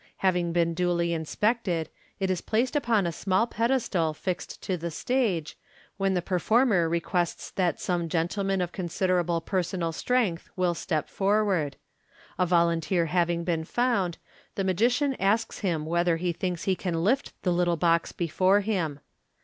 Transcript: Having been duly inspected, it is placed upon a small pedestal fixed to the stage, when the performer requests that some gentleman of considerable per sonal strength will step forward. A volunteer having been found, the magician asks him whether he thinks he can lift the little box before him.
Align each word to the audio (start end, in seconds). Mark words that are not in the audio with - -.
Having 0.17 0.51
been 0.53 0.73
duly 0.73 1.13
inspected, 1.13 1.87
it 2.19 2.31
is 2.31 2.41
placed 2.41 2.75
upon 2.75 3.05
a 3.05 3.11
small 3.11 3.45
pedestal 3.45 4.15
fixed 4.15 4.59
to 4.63 4.75
the 4.75 4.89
stage, 4.89 5.59
when 5.97 6.15
the 6.15 6.23
performer 6.23 6.89
requests 6.89 7.51
that 7.51 7.79
some 7.79 8.09
gentleman 8.09 8.61
of 8.61 8.71
considerable 8.71 9.41
per 9.41 9.61
sonal 9.61 9.93
strength 9.93 10.49
will 10.55 10.73
step 10.73 11.07
forward. 11.07 11.75
A 12.39 12.47
volunteer 12.47 13.05
having 13.05 13.43
been 13.43 13.63
found, 13.63 14.17
the 14.55 14.63
magician 14.63 15.13
asks 15.19 15.59
him 15.59 15.85
whether 15.85 16.17
he 16.17 16.33
thinks 16.33 16.63
he 16.63 16.75
can 16.75 17.03
lift 17.03 17.39
the 17.43 17.53
little 17.53 17.77
box 17.77 18.11
before 18.11 18.61
him. 18.61 19.01